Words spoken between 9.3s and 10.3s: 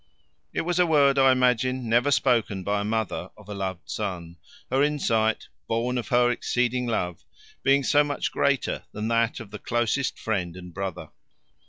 of the closest